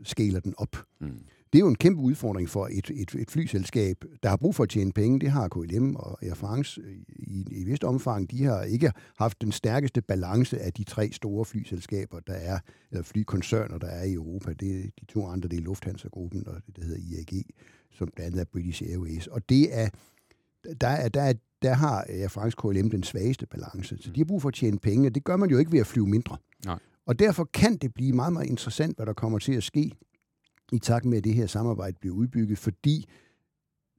[0.04, 0.86] skæler den op.
[1.00, 1.08] Mm.
[1.54, 4.64] Det er jo en kæmpe udfordring for et, et, et flyselskab, der har brug for
[4.64, 5.20] at tjene penge.
[5.20, 6.82] Det har KLM og Air France
[7.20, 8.32] i, i vist omfang.
[8.32, 12.60] De har ikke haft den stærkeste balance af de tre store flyselskaber, der er,
[12.92, 14.54] eller flykoncerner, der er i Europa.
[14.54, 17.46] Det er de to andre, det er Lufthansa-gruppen og det, der hedder IAG,
[17.92, 19.28] som blandt andet er British Airways.
[19.28, 19.90] Og det er,
[20.82, 23.98] der, er, der, er, der har Air France KLM den svageste balance.
[24.02, 25.88] Så de har brug for at tjene penge, det gør man jo ikke ved at
[25.88, 26.38] flyve mindre.
[26.66, 26.80] Nej.
[27.06, 29.92] Og derfor kan det blive meget, meget interessant, hvad der kommer til at ske
[30.72, 33.10] i takt med, at det her samarbejde bliver udbygget, fordi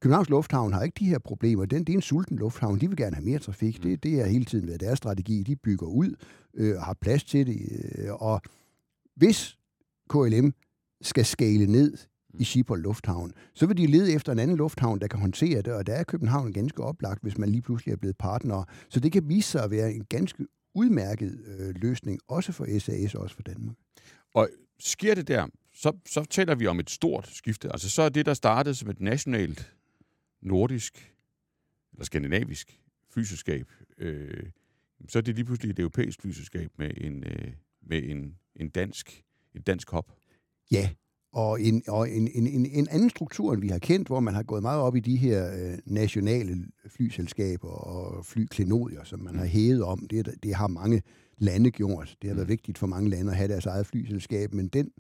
[0.01, 1.64] Københavns Lufthavn har ikke de her problemer.
[1.64, 2.81] Den, det er en sulten lufthavn.
[2.81, 3.83] De vil gerne have mere trafik.
[3.83, 5.42] Det, det har hele tiden været deres strategi.
[5.42, 6.14] De bygger ud
[6.55, 7.59] øh, og har plads til det.
[7.98, 8.42] Øh, og
[9.16, 9.59] hvis
[10.11, 10.55] KLM
[11.03, 11.96] skal skale ned
[12.35, 15.73] i Schiphol Lufthavn, så vil de lede efter en anden lufthavn, der kan håndtere det,
[15.73, 18.64] og der er København ganske oplagt, hvis man lige pludselig er blevet partner.
[18.88, 23.14] Så det kan vise sig at være en ganske udmærket øh, løsning, også for SAS
[23.14, 23.77] og også for Danmark.
[24.35, 24.49] Og
[24.81, 27.73] sker det der, så, så taler vi om et stort skifte.
[27.73, 29.73] Altså så er det, der startede som et nationalt,
[30.40, 31.14] nordisk
[31.92, 33.66] eller skandinavisk flyselskab,
[33.99, 34.45] øh,
[35.09, 39.25] så er det lige pludselig et europæisk flyselskab med en, øh, med en, en dansk,
[39.55, 40.12] et dansk hop.
[40.71, 40.90] Ja,
[41.33, 44.35] og, en, og en, en, en, en anden struktur, end vi har kendt, hvor man
[44.35, 49.45] har gået meget op i de her øh, nationale flyselskaber og flyklenodier, som man har
[49.45, 50.07] hævet om.
[50.11, 51.03] Det, det har mange
[51.38, 52.16] lande gjort.
[52.23, 54.90] Det har været vigtigt for mange lande at have deres eget flyselskab, men den,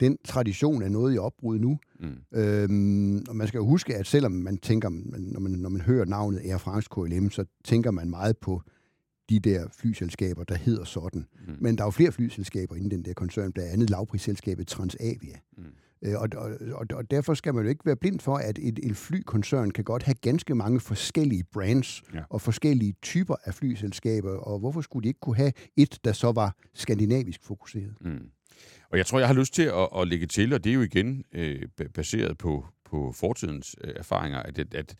[0.00, 1.78] den tradition er noget i opbrud nu.
[2.00, 2.38] Mm.
[2.38, 4.88] Øhm, og man skal jo huske, at selvom man tænker,
[5.32, 8.62] når man, når man hører navnet Air France KLM, så tænker man meget på
[9.40, 11.26] de der flyselskaber, der hedder sådan.
[11.46, 11.54] Mm.
[11.60, 15.36] Men der er jo flere flyselskaber inden den der koncern, blandt andet lavprisselskabet Transavia.
[15.56, 15.64] Mm.
[16.02, 18.78] Øh, Og, og, og, og derfor skal man jo ikke være blind for, at et,
[18.82, 22.20] et flykoncern kan godt have ganske mange forskellige brands Ja.
[22.30, 26.32] og forskellige typer af flyselskaber, og hvorfor skulle de ikke kunne have et, der så
[26.32, 27.94] var skandinavisk fokuseret?
[28.00, 28.28] Mm.
[28.90, 30.82] Og jeg tror, jeg har lyst til at, at lægge til, og det er jo
[30.82, 34.94] igen øh, ba- baseret på, på fortidens øh, erfaringer, at, at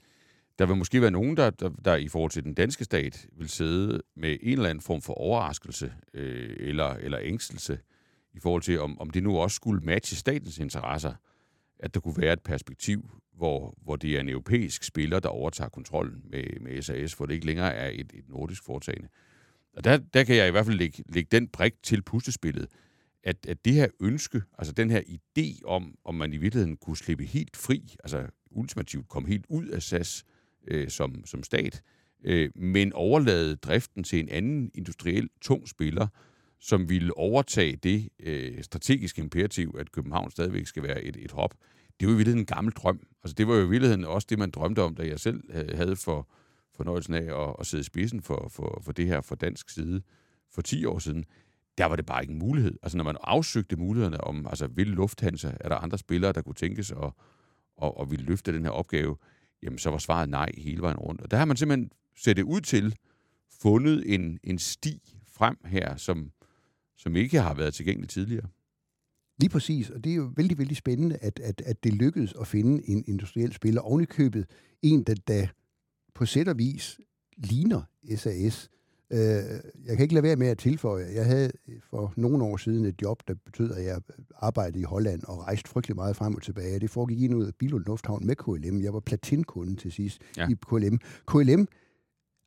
[0.62, 3.48] der vil måske være nogen, der, der, der i forhold til den danske stat vil
[3.48, 7.78] sidde med en eller anden form for overraskelse øh, eller, eller ængstelse
[8.34, 11.14] i forhold til, om, om det nu også skulle matche statens interesser,
[11.78, 15.68] at der kunne være et perspektiv, hvor, hvor det er en europæisk spiller, der overtager
[15.68, 19.08] kontrollen med, med SAS, hvor det ikke længere er et, et nordisk foretagende.
[19.76, 22.66] Og der, der kan jeg i hvert fald lægge, lægge den brik til puslespillet,
[23.24, 26.96] at, at det her ønske, altså den her idé om, om man i virkeligheden kunne
[26.96, 30.24] slippe helt fri, altså ultimativt komme helt ud af SAS
[30.68, 31.82] øh, som, som stat,
[32.24, 36.06] øh, men overlade driften til en anden industriel tung spiller,
[36.60, 41.54] som ville overtage det øh, strategiske imperativ, at København stadigvæk skal være et, et hop.
[42.00, 43.00] Det var jo i virkeligheden en gammel drøm.
[43.24, 45.96] Altså det var jo i virkeligheden også det, man drømte om, da jeg selv havde-
[45.96, 46.28] for
[46.76, 50.02] fornøjelsen af at, at sidde i spidsen for, for, for det her fra dansk side
[50.50, 51.24] for 10 år siden
[51.78, 52.78] der var det bare ikke en mulighed.
[52.82, 56.54] Altså når man afsøgte mulighederne om, altså vil Lufthansa, er der andre spillere, der kunne
[56.54, 56.96] tænkes at,
[57.76, 59.16] og, og ville løfte den her opgave,
[59.62, 61.20] jamen så var svaret nej hele vejen rundt.
[61.20, 62.96] Og der har man simpelthen set det ud til,
[63.62, 66.32] fundet en, en sti frem her, som,
[66.96, 68.46] som ikke har været tilgængelig tidligere.
[69.38, 72.46] Lige præcis, og det er jo vældig, vældig spændende, at, at, at det lykkedes at
[72.46, 74.46] finde en industriel spiller ovenikøbet.
[74.82, 75.46] En, der, der
[76.14, 77.00] på sæt og vis
[77.36, 77.82] ligner
[78.16, 78.70] SAS.
[79.12, 79.18] Øh,
[79.86, 81.50] jeg kan ikke lade være med at tilføje, jeg havde
[81.90, 84.00] for nogle år siden et job, der betød, at jeg
[84.36, 86.78] arbejdede i Holland og rejste frygtelig meget frem og tilbage.
[86.80, 88.80] Det foregik ind ud af Bilund Lufthavn med KLM.
[88.82, 90.48] Jeg var platinkunde til sidst Ja.
[90.50, 90.98] i KLM.
[91.26, 91.68] KLM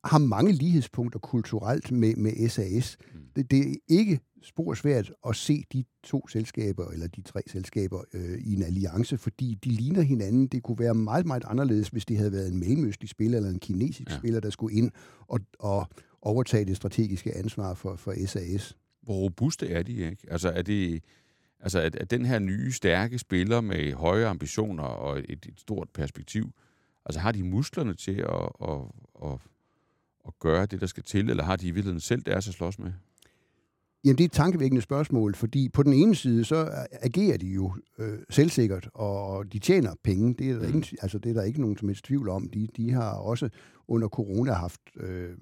[0.06, 2.98] har mange lighedspunkter kulturelt med, med SAS.
[3.14, 3.20] Mm.
[3.36, 8.02] Det, det er ikke spor svært at se de to selskaber, eller de tre selskaber,
[8.14, 10.48] øh, i en alliance, fordi de ligner hinanden.
[10.48, 13.60] Det kunne være meget, meget anderledes, hvis det havde været en mellemøstlig spiller, eller en
[13.60, 14.18] kinesisk ja.
[14.18, 14.92] spiller, der skulle ind
[15.28, 15.88] og, og
[16.26, 18.78] overtage det strategiske ansvar for, for SAS.
[19.02, 20.18] Hvor robuste er de, ikke?
[20.32, 21.04] Altså er det...
[21.60, 25.90] Altså, at, at den her nye, stærke spiller med høje ambitioner og et, et stort
[25.94, 26.52] perspektiv,
[27.06, 28.82] altså har de musklerne til at, at,
[29.24, 29.38] at,
[30.28, 32.80] at gøre det, der skal til, eller har de i virkeligheden selv deres at slås
[32.80, 32.92] med?
[34.06, 37.74] Jamen, det er et tankevækkende spørgsmål, fordi på den ene side, så agerer de jo
[37.98, 40.34] øh, selvsikkert, og de tjener penge.
[40.34, 40.68] Det er, der Mm.
[40.68, 42.50] ingen, altså, det er der ikke nogen som helst tvivl om.
[42.50, 43.50] De, de har også
[43.88, 45.38] under corona haft øh,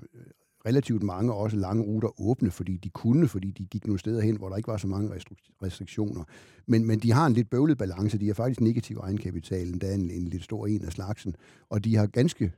[0.66, 4.38] relativt mange, også lange ruter åbne, fordi de kunne, fordi de gik nogle steder hen,
[4.38, 6.24] hvor der ikke var så mange restrik- restriktioner.
[6.68, 8.20] Men, men de har en lidt bøvlet balance.
[8.20, 11.36] De har faktisk negativ egenkapital, er en, en lidt stor en af slagsen.
[11.70, 12.52] Og de har ganske,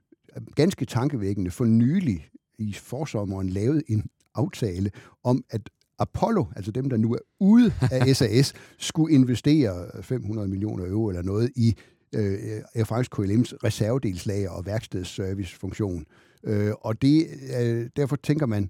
[0.55, 4.03] ganske tankevækkende for nylig i forsommeren lavet en
[4.35, 4.91] aftale
[5.23, 10.85] om, at Apollo, altså dem, der nu er ude af SAS, skulle investere 500 millioner
[10.85, 11.75] euro eller noget i
[12.15, 16.05] øh, Air France KLM's reservedelslager og værkstedsservicefunktion.
[16.45, 17.27] Øh, og det,
[17.61, 18.69] øh, derfor tænker man,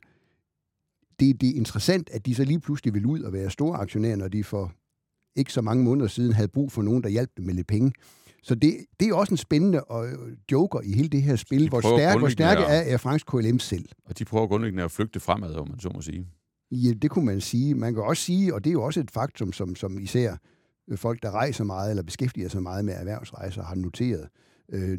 [1.19, 4.15] det, det er interessant, at de så lige pludselig vil ud og være store aktionærer,
[4.15, 4.73] når de for
[5.35, 7.91] ikke så mange måneder siden havde brug for nogen, der hjalp dem med lidt penge.
[8.43, 10.07] Så det, det er også en spændende og
[10.51, 13.59] joker i hele det her spil, de hvor, stærk, hvor stærke er Air France KLM
[13.59, 13.89] selv.
[14.05, 16.27] Og de prøver grundlæggende at flygte fremad, om man så må sige.
[16.71, 17.75] Ja, det kunne man sige.
[17.75, 20.35] Man kan også sige, og det er jo også et faktum, som, som især
[20.95, 24.27] folk, der rejser meget eller beskæftiger sig meget med erhvervsrejser, har noteret øh,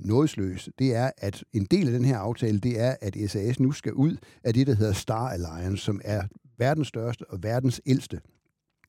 [0.04, 3.72] nådesløs, det er, at en del af den her aftale, det er, at SAS nu
[3.72, 6.22] skal ud af det, der hedder Star Alliance, som er
[6.58, 8.20] verdens største og verdens ældste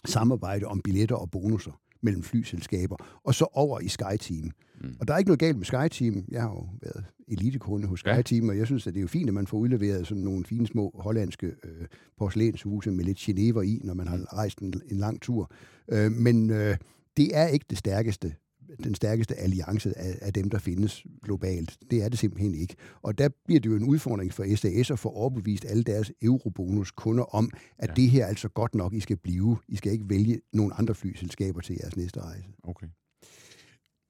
[0.05, 4.51] samarbejde om billetter og bonusser mellem flyselskaber, og så over i SkyTeam.
[4.81, 4.95] Mm.
[4.99, 6.25] Og der er ikke noget galt med SkyTeam.
[6.31, 8.51] Jeg har jo været elitekunde hos SkyTeam, ja.
[8.51, 10.67] og jeg synes, at det er jo fint, at man får udleveret sådan nogle fine
[10.67, 11.87] små hollandske øh,
[12.17, 14.23] porcelænshuse med lidt genever i, når man har mm.
[14.23, 15.51] rejst en, en lang tur.
[15.91, 16.77] Øh, men øh,
[17.17, 18.35] det er ikke det stærkeste
[18.83, 21.77] den stærkeste alliance af, af dem, der findes globalt.
[21.91, 22.75] Det er det simpelthen ikke.
[23.01, 27.23] Og der bliver det jo en udfordring for SAS at få overbevist alle deres eurobonus-kunder
[27.35, 27.93] om, at ja.
[27.93, 29.57] det her er altså godt nok, I skal blive.
[29.67, 32.47] I skal ikke vælge nogle andre flyselskaber til jeres næste rejse.
[32.63, 32.87] Okay.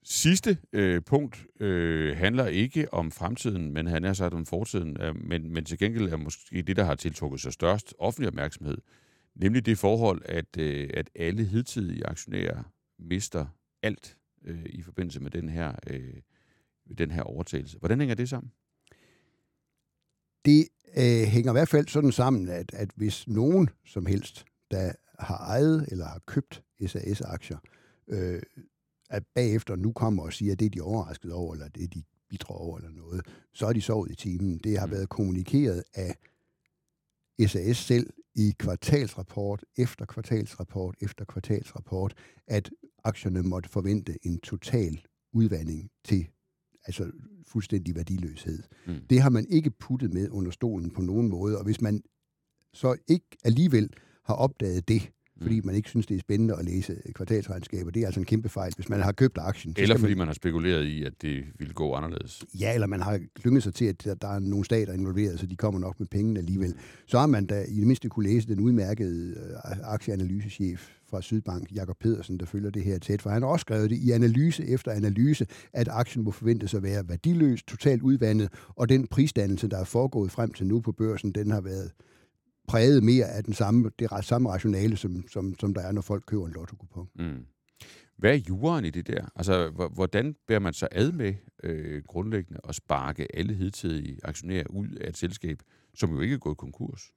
[0.09, 5.15] Sidste øh, punkt øh, handler ikke om fremtiden, men han er sagt om fortiden, øh,
[5.15, 8.77] men, men til gengæld er måske det, der har tiltrukket sig størst offentlig opmærksomhed,
[9.35, 12.63] nemlig det forhold, at, øh, at alle hidtidige aktionærer
[12.99, 13.45] mister
[13.83, 14.17] alt
[14.47, 16.21] øh, i forbindelse med den her, øh,
[16.97, 17.79] den her overtagelse.
[17.79, 18.51] Hvordan hænger det sammen?
[20.45, 24.91] Det øh, hænger i hvert fald sådan sammen, at, at hvis nogen som helst, der
[25.19, 27.57] har ejet eller har købt SAS-aktier,
[28.07, 28.41] øh,
[29.09, 31.87] at bagefter nu kommer og siger, at det er de overrasket over, eller det er
[31.87, 34.57] de bidrager over, eller noget, så er de sovet i timen.
[34.57, 34.91] Det har mm.
[34.91, 36.15] været kommunikeret af
[37.47, 42.13] SAS selv i kvartalsrapport efter kvartalsrapport efter kvartalsrapport,
[42.47, 42.69] at
[43.07, 45.01] aktierne måtte forvente en total
[45.33, 46.27] udvandring til
[46.85, 47.11] altså
[47.47, 48.63] fuldstændig værdiløshed.
[48.87, 49.07] Mm.
[49.09, 52.01] Det har man ikke puttet med under stolen på nogen måde, og hvis man
[52.73, 53.89] så ikke alligevel
[54.25, 55.65] har opdaget det, fordi mm.
[55.65, 57.91] man ikke synes, det er spændende at læse kvartalsregnskaber.
[57.91, 59.75] Det er altså en kæmpe fejl, hvis man har købt aktien.
[59.77, 60.17] Eller fordi man...
[60.17, 62.43] man har spekuleret i, at det ville gå anderledes.
[62.59, 65.55] Ja, eller man har klynget sig til, at der er nogle stater involveret, så de
[65.55, 66.75] kommer nok med pengene alligevel.
[67.05, 71.71] Så har man da i det mindste kunne læse den udmærkede øh, aktieanalysechef fra Sydbank,
[71.75, 74.67] Jakob Pedersen, der følger det her tæt, for han har også skrevet det i analyse
[74.67, 79.77] efter analyse, at aktien må forventes at være værdiløs, totalt udvandet, og den prisdannelse, der
[79.77, 81.91] er foregået frem til nu på børsen, den har været
[82.67, 86.23] præget mere af den samme, det samme rationale, som, som, som der er, når folk
[86.27, 87.09] køber en lotto-kupon.
[87.15, 87.45] Mm.
[88.17, 89.25] Hvad er juraen i det der?
[89.35, 94.87] Altså, hvordan bærer man sig ad med øh, grundlæggende at sparke alle hidtidige aktionærer ud
[94.87, 95.59] af et selskab,
[95.93, 97.11] som jo ikke er gået konkurs?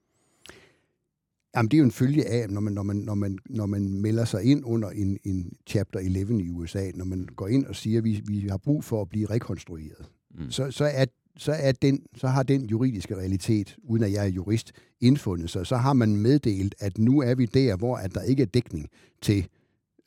[1.55, 4.01] Jamen, det er jo en følge af, når man, når man, når man, når man
[4.01, 7.75] melder sig ind under en, en Chapter 11 i USA, når man går ind og
[7.75, 10.51] siger, at vi, vi har brug for at blive rekonstrueret, mm.
[10.51, 11.05] så, så er
[11.37, 15.67] så, er den, så har den juridiske realitet, uden at jeg er jurist, indfundet sig.
[15.67, 18.89] Så har man meddelt, at nu er vi der, hvor at der ikke er dækning
[19.21, 19.47] til,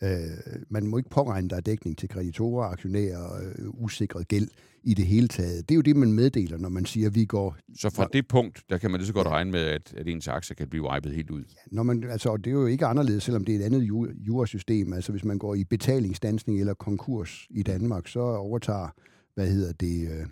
[0.02, 0.08] øh,
[0.70, 4.48] man må ikke påregne, der er dækning til kreditorer, aktionærer, øh, usikret gæld
[4.82, 5.68] i det hele taget.
[5.68, 7.56] Det er jo det, man meddeler, når man siger, at vi går...
[7.78, 9.32] Så fra det punkt, der kan man lige så godt ja.
[9.32, 11.40] regne med, at, at ens aktie kan blive wipet helt ud?
[11.40, 13.82] Ja, når man, altså, det er jo ikke anderledes, selvom det er et andet
[14.26, 14.92] jurasystem.
[14.92, 18.88] Altså hvis man går i betalingsdansning eller konkurs i Danmark, så overtager,
[19.34, 20.08] hvad hedder det...
[20.08, 20.26] Øh,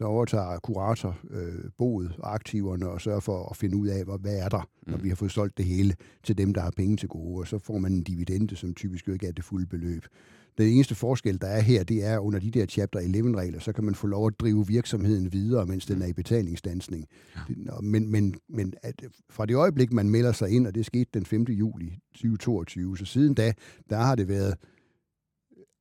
[0.00, 4.36] så overtager kurator øh, boet og aktiverne og sørger for at finde ud af, hvad,
[4.36, 5.02] er der, når mm.
[5.02, 7.58] vi har fået solgt det hele til dem, der har penge til gode, og så
[7.58, 10.06] får man en dividende, som typisk jo ikke er det fulde beløb.
[10.58, 13.84] Den eneste forskel, der er her, det er, under de der Chapter 11-regler, så kan
[13.84, 16.02] man få lov at drive virksomheden videre, mens den mm.
[16.02, 17.06] er i betalingsdansning.
[17.36, 17.80] Ja.
[17.80, 21.26] Men, men, men at fra det øjeblik, man melder sig ind, og det skete den
[21.26, 21.42] 5.
[21.42, 23.52] juli 2022, så siden da,
[23.90, 24.54] der har det været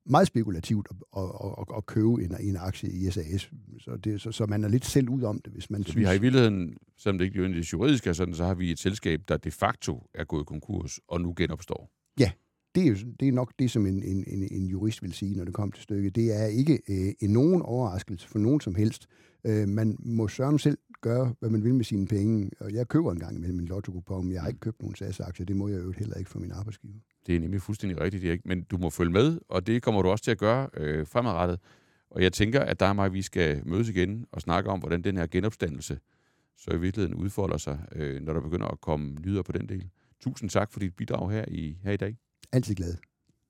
[0.10, 3.52] meget spekulativt at, at, at, at købe en, en aktie i SAS.
[3.80, 6.02] Så, det, så, så man er lidt selv ud om det, hvis man så synes...
[6.02, 8.80] vi har i virkeligheden, selvom det ikke er juridisk er sådan, så har vi et
[8.80, 11.92] selskab, der de facto er gået konkurs og nu genopstår.
[12.20, 12.32] Ja,
[12.76, 15.46] det er, det er nok det, som en, en, en, en jurist vil sige, når
[15.46, 16.16] det kommer til stykket.
[16.16, 19.08] Det er ikke øh, en nogen overraskelse for nogen som helst.
[19.46, 22.52] Øh, man må sørge selv gøre, hvad man vil med sine penge.
[22.60, 25.46] Og jeg køber en gang med min lotto men jeg har ikke købt nogen SAS-aktier.
[25.46, 26.94] Det må jeg jo heller ikke for min arbejdsgiver.
[27.30, 28.46] Det er nemlig fuldstændig rigtigt, Erik.
[28.46, 31.60] Men du må følge med, og det kommer du også til at gøre øh, fremadrettet.
[32.10, 35.02] Og jeg tænker, at der er mig, vi skal mødes igen og snakke om, hvordan
[35.02, 36.00] den her genopstandelse
[36.58, 39.90] så i virkeligheden udfolder sig, øh, når der begynder at komme nyder på den del.
[40.20, 42.18] Tusind tak for dit bidrag her i, her i dag.
[42.52, 43.09] Altid glad.